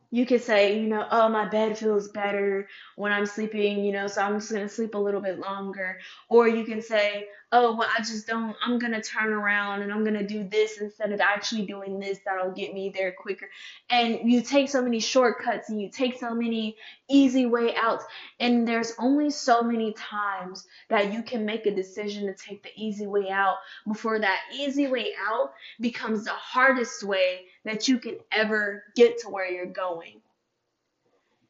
you 0.10 0.25
could 0.25 0.41
say, 0.41 0.79
you 0.79 0.88
know, 0.88 1.05
oh, 1.12 1.27
my 1.27 1.50
bed 1.50 1.77
feels 1.77 2.07
better 2.10 2.67
when 2.96 3.12
I'm 3.12 3.25
sleeping, 3.25 3.84
you 3.84 3.91
know, 3.91 4.07
so 4.07 4.22
I'm 4.22 4.39
just 4.39 4.51
going 4.51 4.67
to 4.67 4.74
sleep 4.74 4.96
a 4.96 4.98
little 4.98 5.19
bit 5.22 5.39
longer. 5.39 6.00
Or 6.29 6.48
you 6.48 6.63
can 6.63 6.81
say, 6.81 7.27
oh, 7.51 7.77
well, 7.77 7.89
I 7.97 8.01
just 8.01 8.27
don't, 8.27 8.55
I'm 8.61 8.77
going 8.77 8.91
to 8.91 9.01
turn 9.01 9.31
around 9.31 9.81
and 9.81 9.91
I'm 9.91 10.03
going 10.03 10.17
to 10.17 10.27
do 10.27 10.43
this 10.43 10.79
instead 10.79 11.13
of 11.13 11.21
actually 11.21 11.65
doing 11.65 11.99
this 11.99 12.19
that'll 12.25 12.51
get 12.51 12.73
me 12.73 12.89
there 12.89 13.13
quicker. 13.13 13.49
And 13.89 14.19
you 14.29 14.41
take 14.41 14.69
so 14.69 14.81
many 14.81 14.99
shortcuts 14.99 15.69
and 15.69 15.81
you 15.81 15.89
take 15.89 16.19
so 16.19 16.33
many 16.33 16.75
easy 17.09 17.45
way 17.45 17.73
outs. 17.75 18.03
And 18.39 18.67
there's 18.67 18.93
only 18.99 19.29
so 19.29 19.61
many 19.61 19.93
times 19.93 20.67
that 20.89 21.13
you 21.13 21.23
can 21.23 21.45
make 21.45 21.65
a 21.65 21.73
decision 21.73 22.25
to 22.25 22.33
take 22.33 22.63
the 22.63 22.71
easy 22.75 23.07
way 23.07 23.29
out 23.29 23.55
before 23.87 24.19
that 24.19 24.39
easy 24.53 24.87
way 24.87 25.13
out 25.29 25.53
becomes 25.79 26.25
the 26.25 26.31
hardest 26.31 27.03
way 27.03 27.45
that 27.63 27.87
you 27.87 27.97
can 27.97 28.17
ever 28.31 28.83
get 28.95 29.19
to 29.19 29.29
where 29.29 29.49
you're 29.49 29.65
going. 29.65 30.21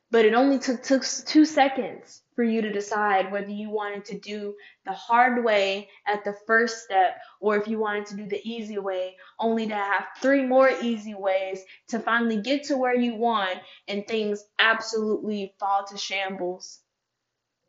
But 0.10 0.24
it 0.24 0.34
only 0.34 0.58
took, 0.58 0.84
took 0.84 1.04
two 1.04 1.44
seconds 1.44 2.22
for 2.34 2.44
you 2.44 2.62
to 2.62 2.72
decide 2.72 3.32
whether 3.32 3.50
you 3.50 3.70
wanted 3.70 4.06
to 4.06 4.20
do 4.20 4.56
the 4.86 4.94
hard 4.94 5.44
way 5.44 5.90
at 6.06 6.24
the 6.24 6.34
first 6.46 6.84
step 6.84 7.18
or 7.42 7.58
if 7.58 7.68
you 7.68 7.78
wanted 7.80 8.06
to 8.08 8.16
do 8.16 8.26
the 8.26 8.42
easy 8.44 8.78
way, 8.78 9.18
only 9.38 9.68
to 9.68 9.76
have 9.76 10.06
three 10.22 10.46
more 10.46 10.70
easy 10.82 11.14
ways 11.14 11.62
to 11.90 12.00
finally 12.00 12.42
get 12.42 12.64
to 12.66 12.78
where 12.78 12.96
you 12.96 13.16
want 13.16 13.60
and 13.90 14.08
things 14.08 14.46
absolutely 14.60 15.54
fall 15.60 15.84
to 15.86 15.98
shambles. 15.98 16.80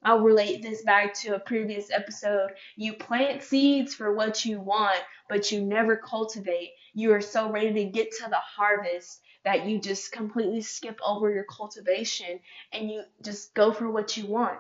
I'll 0.05 0.21
relate 0.21 0.63
this 0.63 0.83
back 0.85 1.15
to 1.23 1.35
a 1.35 1.41
previous 1.41 1.91
episode. 1.91 2.51
You 2.77 2.95
plant 2.95 3.43
seeds 3.43 3.95
for 3.95 4.15
what 4.15 4.45
you 4.45 4.61
want, 4.61 5.01
but 5.29 5.51
you 5.51 5.61
never 5.61 5.97
cultivate. 5.97 6.71
You 6.99 7.13
are 7.13 7.21
so 7.21 7.49
ready 7.49 7.73
to 7.75 7.85
get 7.85 8.11
to 8.17 8.29
the 8.29 8.41
harvest 8.41 9.21
that 9.45 9.67
you 9.67 9.81
just 9.81 10.11
completely 10.11 10.63
skip 10.63 10.99
over 11.01 11.31
your 11.33 11.45
cultivation 11.45 12.41
and 12.73 12.91
you 12.91 13.05
just 13.23 13.55
go 13.55 13.73
for 13.73 13.89
what 13.89 14.17
you 14.17 14.27
want. 14.27 14.59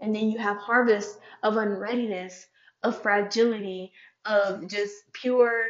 And 0.00 0.16
then 0.16 0.30
you 0.30 0.38
have 0.38 0.56
harvest 0.56 1.18
of 1.42 1.58
unreadiness, 1.58 2.46
of 2.82 3.02
fragility, 3.02 3.92
of 4.24 4.66
just 4.66 5.12
pure 5.12 5.66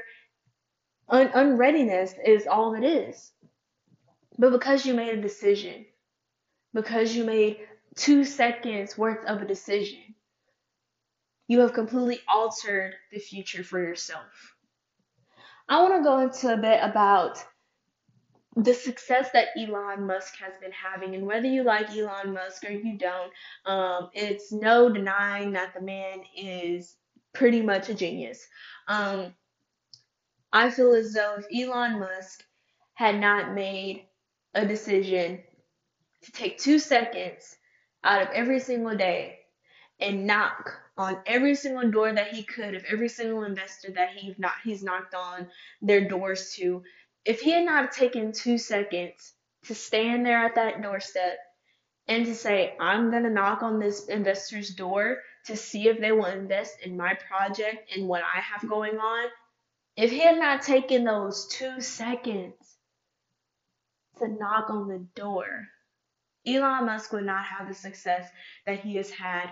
un- 1.09 1.33
unreadiness 1.35 2.15
is 2.25 2.47
all 2.47 2.75
it 2.75 2.85
is. 2.85 3.33
But 4.39 4.53
because 4.53 4.87
you 4.87 4.95
made 4.95 5.19
a 5.19 5.21
decision, 5.21 5.85
because 6.73 7.17
you 7.17 7.25
made 7.25 7.67
two 7.97 8.25
seconds 8.25 8.97
worth 8.97 9.25
of 9.27 9.43
a 9.43 9.47
decision, 9.47 10.15
you 11.49 11.59
have 11.59 11.73
completely 11.73 12.21
altered 12.29 12.95
the 13.11 13.19
future 13.19 13.65
for 13.65 13.81
yourself. 13.81 14.54
I 15.69 15.83
want 15.83 15.95
to 15.95 16.03
go 16.03 16.19
into 16.21 16.53
a 16.53 16.57
bit 16.57 16.81
about 16.83 17.43
the 18.57 18.75
success 18.75 19.31
that 19.33 19.49
Elon 19.59 20.07
Musk 20.07 20.37
has 20.39 20.55
been 20.61 20.73
having, 20.73 21.15
and 21.15 21.27
whether 21.27 21.47
you 21.47 21.65
like 21.65 21.91
Elon 21.91 22.35
Musk 22.35 22.65
or 22.65 22.71
you 22.71 22.97
don't, 22.97 23.33
um, 23.67 24.11
it's 24.13 24.53
no 24.53 24.89
denying 24.89 25.53
that 25.53 25.75
the 25.75 25.81
man 25.81 26.23
is 26.37 26.97
pretty 27.33 27.63
much 27.63 27.89
a 27.89 27.95
genius. 27.95 28.47
Um, 28.87 29.35
I 30.53 30.71
feel 30.71 30.93
as 30.93 31.13
though 31.13 31.37
if 31.39 31.47
Elon 31.53 31.99
Musk 31.99 32.45
had 32.93 33.19
not 33.19 33.55
made 33.55 34.07
a 34.55 34.65
decision 34.65 35.43
to 36.23 36.33
take 36.33 36.59
two 36.59 36.79
seconds 36.79 37.57
out 38.05 38.23
of 38.23 38.29
every 38.29 38.61
single 38.61 38.97
day 38.97 39.41
and 40.01 40.27
knock 40.27 40.81
on 40.97 41.19
every 41.27 41.55
single 41.55 41.91
door 41.91 42.13
that 42.13 42.29
he 42.33 42.43
could 42.43 42.75
of 42.75 42.85
every 42.91 43.09
single 43.09 43.45
investor 43.45 43.91
that 43.93 44.11
he 44.11 44.35
not 44.39 44.53
he's 44.63 44.83
knocked 44.83 45.15
on 45.15 45.49
their 45.83 46.09
doors 46.09 46.55
to. 46.57 46.83
If 47.25 47.41
he 47.41 47.53
had 47.53 47.65
not 47.65 47.93
taken 47.93 48.33
two 48.33 48.59
seconds 48.59 49.33
to 49.65 49.75
stand 49.75 50.27
there 50.27 50.45
at 50.45 50.57
that 50.57 50.83
doorstep 50.83 51.39
and 52.07 52.27
to 52.27 52.35
say, 52.35 52.77
I'm 52.79 53.11
going 53.11 53.23
to 53.23 53.31
knock 53.31 53.63
on 53.63 53.79
this 53.79 54.07
investor's 54.07 54.71
door 54.71 55.19
to 55.47 55.57
see 55.57 55.89
if 55.89 56.01
they 56.01 56.13
will 56.13 56.27
invest 56.27 56.81
in 56.83 56.97
my 56.97 57.15
project 57.15 57.95
and 57.95 58.09
what 58.09 58.23
I 58.23 58.41
have 58.41 58.69
going 58.69 58.99
on, 58.99 59.29
if 59.97 60.11
he 60.11 60.21
had 60.21 60.39
not 60.39 60.63
taken 60.63 61.05
those 61.05 61.47
two 61.49 61.81
seconds 61.81 62.55
to 64.19 64.29
knock 64.29 64.71
on 64.71 64.89
the 64.89 65.07
door, 65.15 65.67
Elon 66.47 66.87
Musk 66.87 67.13
would 67.13 67.25
not 67.25 67.45
have 67.45 67.69
the 67.69 67.75
success 67.75 68.29
that 68.67 68.81
he 68.81 68.97
has 68.97 69.11
had 69.11 69.51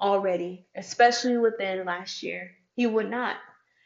already, 0.00 0.66
especially 0.76 1.38
within 1.38 1.84
last 1.84 2.22
year. 2.22 2.52
He 2.74 2.86
would 2.86 3.10
not. 3.10 3.36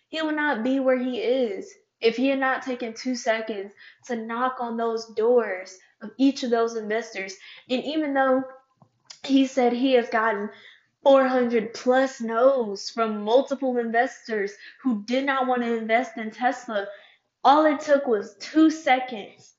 He 0.08 0.20
would 0.20 0.36
not 0.36 0.62
be 0.62 0.80
where 0.80 0.98
he 0.98 1.18
is 1.18 1.72
if 2.00 2.16
he 2.16 2.28
had 2.28 2.40
not 2.40 2.62
taken 2.62 2.92
two 2.94 3.14
seconds 3.14 3.72
to 4.06 4.16
knock 4.16 4.56
on 4.60 4.76
those 4.76 5.06
doors 5.14 5.78
of 6.02 6.10
each 6.18 6.42
of 6.42 6.50
those 6.50 6.76
investors, 6.76 7.36
and 7.70 7.82
even 7.84 8.12
though 8.12 8.42
he 9.24 9.46
said 9.46 9.72
he 9.72 9.92
has 9.92 10.08
gotten 10.08 10.50
400 11.04 11.74
plus 11.74 12.20
no's 12.20 12.90
from 12.90 13.22
multiple 13.22 13.78
investors 13.78 14.52
who 14.82 15.02
did 15.04 15.24
not 15.24 15.46
want 15.46 15.62
to 15.62 15.76
invest 15.76 16.16
in 16.16 16.30
Tesla, 16.30 16.86
all 17.44 17.64
it 17.64 17.80
took 17.80 18.06
was 18.06 18.36
two 18.38 18.70
seconds 18.70 19.54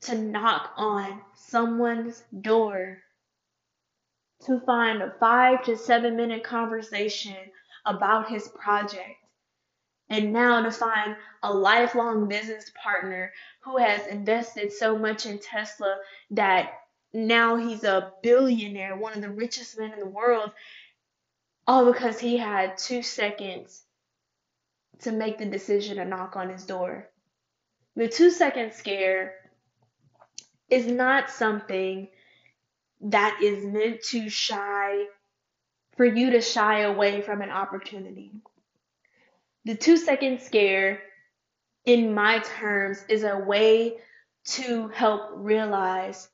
to 0.00 0.16
knock 0.16 0.72
on 0.76 1.20
someone's 1.34 2.22
door 2.40 3.02
to 4.44 4.60
find 4.60 5.02
a 5.02 5.14
five 5.18 5.64
to 5.64 5.76
seven 5.76 6.16
minute 6.16 6.44
conversation 6.44 7.36
about 7.84 8.28
his 8.28 8.48
project 8.48 9.16
and 10.08 10.32
now 10.32 10.62
to 10.62 10.70
find 10.70 11.16
a 11.42 11.52
lifelong 11.52 12.28
business 12.28 12.70
partner 12.82 13.32
who 13.60 13.76
has 13.76 14.06
invested 14.06 14.72
so 14.72 14.96
much 14.96 15.26
in 15.26 15.38
Tesla 15.38 15.98
that 16.30 16.72
now 17.12 17.56
he's 17.56 17.84
a 17.84 18.12
billionaire, 18.22 18.96
one 18.96 19.14
of 19.14 19.22
the 19.22 19.30
richest 19.30 19.78
men 19.78 19.92
in 19.92 19.98
the 19.98 20.06
world, 20.06 20.50
all 21.66 21.90
because 21.90 22.20
he 22.20 22.36
had 22.36 22.78
two 22.78 23.02
seconds 23.02 23.82
to 25.00 25.12
make 25.12 25.38
the 25.38 25.46
decision 25.46 25.96
to 25.96 26.04
knock 26.04 26.36
on 26.36 26.50
his 26.50 26.64
door. 26.64 27.08
The 27.96 28.08
two 28.08 28.30
second 28.30 28.72
scare 28.74 29.34
is 30.68 30.86
not 30.86 31.30
something 31.30 32.08
that 33.10 33.40
is 33.42 33.64
meant 33.64 34.02
to 34.10 34.28
shy, 34.28 35.04
for 35.96 36.04
you 36.04 36.30
to 36.30 36.40
shy 36.40 36.80
away 36.80 37.22
from 37.22 37.40
an 37.40 37.50
opportunity. 37.50 38.32
The 39.64 39.74
two 39.74 39.96
second 39.96 40.40
scare, 40.40 41.02
in 41.84 42.14
my 42.14 42.40
terms, 42.40 43.04
is 43.08 43.22
a 43.22 43.38
way 43.38 43.98
to 44.46 44.88
help 44.88 45.30
realize 45.34 46.28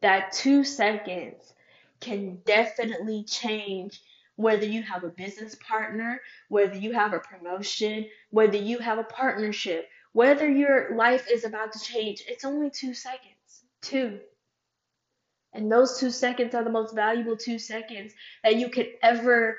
that 0.00 0.32
two 0.32 0.64
seconds 0.64 1.54
can 2.00 2.38
definitely 2.44 3.24
change 3.24 4.00
whether 4.36 4.66
you 4.66 4.82
have 4.82 5.04
a 5.04 5.08
business 5.08 5.56
partner, 5.66 6.20
whether 6.48 6.76
you 6.76 6.92
have 6.92 7.12
a 7.12 7.20
promotion, 7.20 8.06
whether 8.30 8.56
you 8.56 8.78
have 8.78 8.98
a 8.98 9.04
partnership, 9.04 9.88
whether 10.12 10.50
your 10.50 10.96
life 10.96 11.26
is 11.30 11.44
about 11.44 11.72
to 11.72 11.78
change. 11.78 12.24
It's 12.26 12.44
only 12.44 12.70
two 12.70 12.94
seconds. 12.94 13.64
Two. 13.82 14.20
And 15.52 15.70
those 15.70 15.98
two 15.98 16.10
seconds 16.10 16.54
are 16.54 16.64
the 16.64 16.70
most 16.70 16.94
valuable 16.94 17.36
two 17.36 17.58
seconds 17.58 18.12
that 18.42 18.56
you 18.56 18.68
could 18.68 18.88
ever 19.02 19.58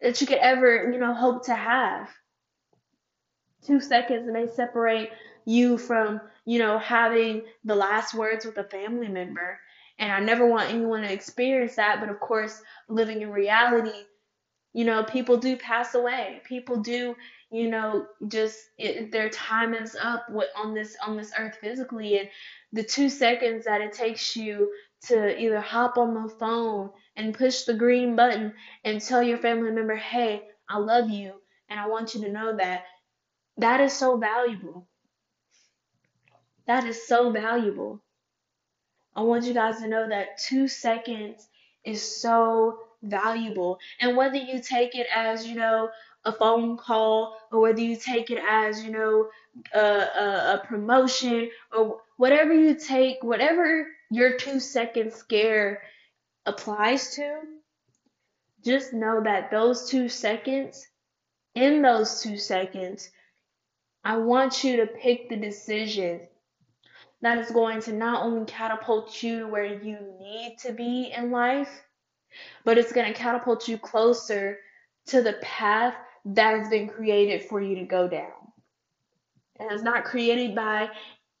that 0.00 0.20
you 0.20 0.26
could 0.26 0.38
ever, 0.38 0.90
you 0.92 0.98
know, 0.98 1.12
hope 1.12 1.44
to 1.46 1.54
have 1.54 2.08
two 3.64 3.80
seconds 3.80 4.30
may 4.32 4.46
separate 4.46 5.10
you 5.44 5.78
from, 5.78 6.20
you 6.44 6.58
know, 6.58 6.78
having 6.78 7.42
the 7.64 7.74
last 7.74 8.14
words 8.14 8.44
with 8.44 8.56
a 8.58 8.64
family 8.64 9.08
member. 9.08 9.58
And 9.98 10.12
I 10.12 10.20
never 10.20 10.46
want 10.46 10.70
anyone 10.70 11.02
to 11.02 11.12
experience 11.12 11.76
that. 11.76 12.00
But 12.00 12.10
of 12.10 12.20
course, 12.20 12.62
living 12.88 13.22
in 13.22 13.30
reality, 13.30 14.04
you 14.72 14.84
know, 14.84 15.02
people 15.04 15.36
do 15.36 15.56
pass 15.56 15.94
away. 15.94 16.40
People 16.44 16.76
do, 16.76 17.16
you 17.50 17.68
know, 17.68 18.06
just 18.28 18.58
it, 18.78 19.10
their 19.10 19.28
time 19.30 19.74
is 19.74 19.96
up 20.00 20.26
on 20.56 20.74
this 20.74 20.96
on 21.04 21.16
this 21.16 21.32
earth 21.36 21.56
physically, 21.60 22.18
and 22.18 22.28
the 22.72 22.84
two 22.84 23.08
seconds 23.08 23.64
that 23.64 23.80
it 23.80 23.92
takes 23.92 24.36
you 24.36 24.70
to 25.06 25.38
either 25.40 25.60
hop 25.60 25.96
on 25.96 26.14
the 26.14 26.28
phone 26.28 26.90
and 27.16 27.34
push 27.34 27.62
the 27.62 27.74
green 27.74 28.16
button 28.16 28.52
and 28.84 29.00
tell 29.00 29.22
your 29.22 29.38
family 29.38 29.70
member, 29.70 29.96
"Hey, 29.96 30.48
I 30.68 30.78
love 30.78 31.08
you, 31.10 31.34
and 31.68 31.78
I 31.78 31.86
want 31.86 32.14
you 32.14 32.22
to 32.22 32.32
know 32.32 32.56
that." 32.56 32.84
That 33.58 33.80
is 33.80 33.92
so 33.92 34.16
valuable. 34.16 34.86
That 36.66 36.84
is 36.84 37.06
so 37.06 37.30
valuable. 37.30 38.02
I 39.16 39.22
want 39.22 39.44
you 39.44 39.54
guys 39.54 39.78
to 39.78 39.88
know 39.88 40.08
that 40.08 40.38
two 40.38 40.68
seconds 40.68 41.48
is 41.84 42.20
so 42.20 42.80
valuable. 43.02 43.78
And 44.00 44.16
whether 44.16 44.36
you 44.36 44.60
take 44.62 44.94
it 44.94 45.06
as, 45.14 45.46
you 45.46 45.56
know, 45.56 45.90
a 46.24 46.32
phone 46.32 46.76
call 46.76 47.36
or 47.50 47.60
whether 47.60 47.80
you 47.80 47.96
take 47.96 48.30
it 48.30 48.38
as, 48.48 48.84
you 48.84 48.92
know, 48.92 49.28
a, 49.74 49.80
a, 49.80 50.54
a 50.54 50.62
promotion 50.66 51.50
or 51.76 52.00
whatever 52.16 52.52
you 52.52 52.74
take, 52.74 53.22
whatever 53.22 53.88
your 54.10 54.36
two 54.36 54.60
second 54.60 55.12
scare 55.12 55.82
applies 56.46 57.14
to, 57.16 57.40
just 58.64 58.92
know 58.92 59.22
that 59.22 59.50
those 59.50 59.88
two 59.88 60.08
seconds, 60.08 60.86
in 61.54 61.82
those 61.82 62.22
two 62.22 62.36
seconds, 62.36 63.10
I 64.04 64.16
want 64.16 64.64
you 64.64 64.78
to 64.78 64.86
pick 64.86 65.28
the 65.28 65.36
decision 65.36 66.20
that 67.20 67.38
is 67.38 67.50
going 67.50 67.80
to 67.82 67.92
not 67.92 68.24
only 68.24 68.46
catapult 68.46 69.22
you 69.22 69.40
to 69.40 69.48
where 69.48 69.64
you 69.64 69.98
need 70.20 70.56
to 70.62 70.72
be 70.72 71.12
in 71.16 71.30
life, 71.30 71.82
but 72.64 72.78
it's 72.78 72.92
going 72.92 73.12
to 73.12 73.18
catapult 73.18 73.68
you 73.68 73.76
closer 73.78 74.58
to 75.06 75.22
the 75.22 75.34
path 75.42 75.94
that 76.24 76.58
has 76.58 76.68
been 76.68 76.88
created 76.88 77.42
for 77.42 77.60
you 77.60 77.76
to 77.76 77.84
go 77.84 78.08
down. 78.08 78.32
And 79.58 79.70
it's 79.72 79.82
not 79.82 80.04
created 80.04 80.54
by 80.54 80.88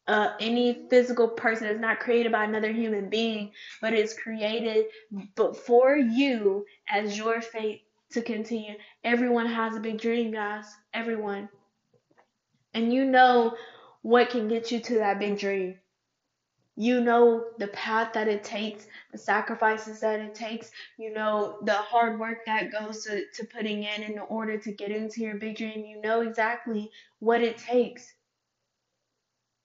uh, 0.08 0.34
any 0.40 0.88
physical 0.90 1.28
person. 1.28 1.68
is 1.68 1.80
not 1.80 2.00
created 2.00 2.32
by 2.32 2.44
another 2.44 2.72
human 2.72 3.08
being, 3.10 3.52
but 3.80 3.94
is 3.94 4.14
created 4.14 4.86
for 5.64 5.96
you 5.96 6.66
as 6.88 7.16
your 7.18 7.40
fate 7.42 7.82
to 8.12 8.22
continue. 8.22 8.74
Everyone 9.04 9.46
has 9.46 9.76
a 9.76 9.80
big 9.80 10.00
dream, 10.00 10.32
guys. 10.32 10.66
Everyone 10.94 11.48
and 12.74 12.92
you 12.92 13.04
know 13.04 13.56
what 14.02 14.30
can 14.30 14.48
get 14.48 14.70
you 14.72 14.80
to 14.80 14.94
that 14.96 15.18
big 15.18 15.38
dream. 15.38 15.78
You 16.76 17.00
know 17.00 17.44
the 17.58 17.68
path 17.68 18.12
that 18.14 18.28
it 18.28 18.44
takes, 18.44 18.86
the 19.12 19.18
sacrifices 19.18 20.00
that 20.00 20.20
it 20.20 20.34
takes, 20.34 20.70
you 20.98 21.12
know 21.12 21.58
the 21.62 21.74
hard 21.74 22.18
work 22.20 22.46
that 22.46 22.72
goes 22.72 23.04
to, 23.04 23.24
to 23.34 23.44
putting 23.46 23.82
in 23.84 24.02
in 24.02 24.18
order 24.18 24.58
to 24.58 24.72
get 24.72 24.90
into 24.90 25.20
your 25.22 25.36
big 25.36 25.56
dream. 25.56 25.84
You 25.84 26.00
know 26.00 26.22
exactly 26.22 26.90
what 27.20 27.42
it 27.42 27.58
takes. 27.58 28.14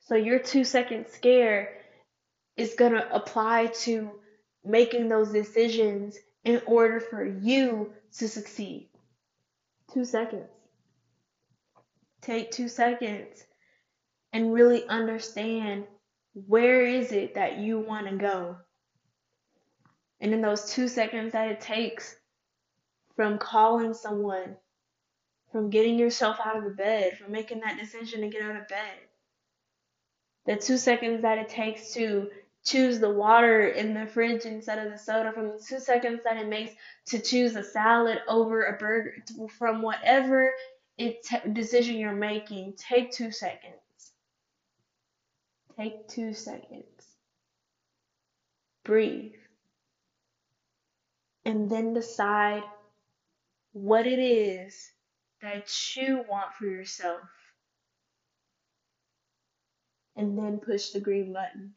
So 0.05 0.15
your 0.15 0.39
two 0.39 0.63
second 0.63 1.07
scare 1.07 1.77
is 2.57 2.75
going 2.75 2.91
to 2.91 3.15
apply 3.15 3.67
to 3.83 4.11
making 4.63 5.09
those 5.09 5.31
decisions 5.31 6.17
in 6.43 6.61
order 6.65 6.99
for 6.99 7.25
you 7.25 7.93
to 8.17 8.27
succeed. 8.27 8.89
Two 9.93 10.05
seconds. 10.05 10.49
Take 12.21 12.51
two 12.51 12.67
seconds 12.67 13.43
and 14.33 14.53
really 14.53 14.85
understand 14.87 15.85
where 16.33 16.85
is 16.85 17.11
it 17.11 17.35
that 17.35 17.59
you 17.59 17.79
want 17.79 18.07
to 18.09 18.15
go. 18.15 18.57
And 20.19 20.33
in 20.33 20.41
those 20.41 20.73
two 20.73 20.87
seconds 20.87 21.33
that 21.33 21.49
it 21.49 21.61
takes 21.61 22.15
from 23.15 23.37
calling 23.37 23.93
someone, 23.93 24.55
from 25.51 25.69
getting 25.69 25.99
yourself 25.99 26.37
out 26.43 26.57
of 26.57 26.63
the 26.63 26.71
bed, 26.71 27.17
from 27.17 27.31
making 27.31 27.59
that 27.59 27.77
decision 27.77 28.21
to 28.21 28.29
get 28.29 28.41
out 28.41 28.55
of 28.55 28.67
bed, 28.67 28.97
the 30.45 30.55
two 30.55 30.77
seconds 30.77 31.21
that 31.21 31.37
it 31.37 31.49
takes 31.49 31.93
to 31.93 32.29
choose 32.65 32.99
the 32.99 33.09
water 33.09 33.67
in 33.67 33.93
the 33.93 34.05
fridge 34.05 34.45
instead 34.45 34.85
of 34.85 34.91
the 34.91 34.97
soda, 34.97 35.31
from 35.31 35.47
the 35.49 35.63
two 35.67 35.79
seconds 35.79 36.21
that 36.23 36.37
it 36.37 36.47
makes 36.47 36.73
to 37.07 37.19
choose 37.19 37.55
a 37.55 37.63
salad 37.63 38.19
over 38.27 38.63
a 38.63 38.77
burger, 38.77 39.15
from 39.57 39.81
whatever 39.81 40.51
it 40.97 41.23
t- 41.23 41.51
decision 41.51 41.97
you're 41.97 42.13
making, 42.13 42.73
take 42.77 43.11
two 43.11 43.31
seconds. 43.31 43.73
Take 45.77 46.07
two 46.07 46.33
seconds. 46.33 46.85
Breathe. 48.85 49.33
And 51.45 51.69
then 51.69 51.93
decide 51.93 52.63
what 53.73 54.05
it 54.05 54.19
is 54.19 54.91
that 55.41 55.69
you 55.95 56.23
want 56.29 56.53
for 56.53 56.65
yourself 56.65 57.19
and 60.15 60.37
then 60.37 60.59
push 60.59 60.89
the 60.89 60.99
green 60.99 61.33
button 61.33 61.73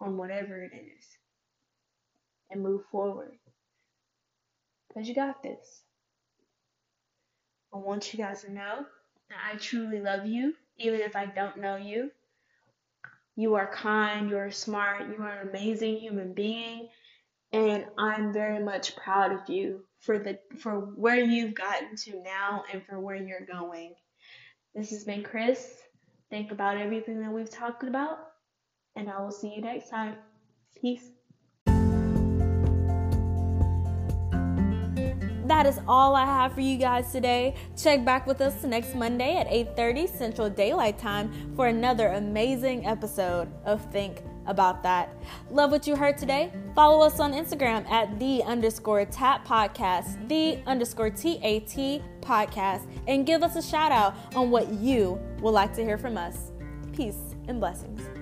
on 0.00 0.16
whatever 0.16 0.62
it 0.62 0.72
is 0.74 1.04
and 2.50 2.62
move 2.62 2.82
forward. 2.90 3.32
Because 4.88 5.08
you 5.08 5.14
got 5.14 5.42
this. 5.42 5.82
I 7.72 7.78
want 7.78 8.12
you 8.12 8.18
guys 8.18 8.42
to 8.42 8.52
know 8.52 8.86
that 9.28 9.38
I 9.52 9.56
truly 9.56 10.00
love 10.00 10.26
you, 10.26 10.54
even 10.78 11.00
if 11.00 11.16
I 11.16 11.26
don't 11.26 11.58
know 11.58 11.76
you. 11.76 12.10
You 13.36 13.54
are 13.54 13.66
kind, 13.66 14.30
you 14.30 14.36
are 14.36 14.52
smart, 14.52 15.08
you 15.08 15.20
are 15.20 15.40
an 15.40 15.48
amazing 15.48 15.96
human 15.96 16.34
being, 16.34 16.88
and 17.52 17.84
I'm 17.98 18.32
very 18.32 18.62
much 18.62 18.94
proud 18.94 19.32
of 19.32 19.48
you 19.48 19.84
for 19.98 20.20
the 20.20 20.38
for 20.58 20.78
where 20.78 21.20
you've 21.20 21.54
gotten 21.54 21.96
to 21.96 22.22
now 22.22 22.62
and 22.72 22.84
for 22.86 23.00
where 23.00 23.16
you're 23.16 23.44
going. 23.44 23.94
This 24.72 24.90
has 24.90 25.02
been 25.02 25.24
Chris 25.24 25.82
think 26.34 26.50
about 26.50 26.76
everything 26.76 27.20
that 27.20 27.30
we've 27.30 27.48
talked 27.48 27.84
about, 27.84 28.18
and 28.96 29.08
I 29.08 29.22
will 29.22 29.30
see 29.30 29.54
you 29.54 29.62
next 29.62 29.88
time. 29.88 30.16
Peace. 30.74 31.12
That 35.46 35.64
is 35.66 35.78
all 35.86 36.16
I 36.16 36.24
have 36.24 36.52
for 36.54 36.60
you 36.60 36.76
guys 36.76 37.12
today. 37.12 37.54
Check 37.76 38.04
back 38.04 38.26
with 38.26 38.40
us 38.40 38.64
next 38.64 38.96
Monday 38.96 39.36
at 39.36 39.46
8:30 39.46 40.08
Central 40.08 40.50
Daylight 40.50 40.98
Time 40.98 41.30
for 41.54 41.68
another 41.68 42.08
amazing 42.08 42.84
episode 42.84 43.48
of 43.64 43.80
Think 43.92 44.24
About 44.46 44.82
That. 44.82 45.16
Love 45.50 45.70
what 45.70 45.86
you 45.86 45.96
heard 45.96 46.18
today? 46.18 46.52
Follow 46.74 47.04
us 47.04 47.20
on 47.20 47.32
Instagram 47.32 47.88
at 47.90 48.18
the 48.18 48.42
underscore 48.42 49.04
tap 49.04 49.46
podcast, 49.46 50.28
the 50.28 50.58
underscore 50.66 51.10
TAT 51.10 52.02
podcast, 52.20 52.86
and 53.06 53.26
give 53.26 53.42
us 53.42 53.56
a 53.56 53.62
shout 53.62 53.92
out 53.92 54.14
on 54.34 54.50
what 54.50 54.72
you 54.72 55.20
would 55.40 55.52
like 55.52 55.74
to 55.74 55.82
hear 55.82 55.98
from 55.98 56.16
us. 56.16 56.52
Peace 56.92 57.34
and 57.48 57.60
blessings. 57.60 58.13